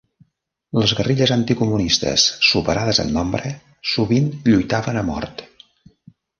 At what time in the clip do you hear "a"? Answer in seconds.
5.05-5.09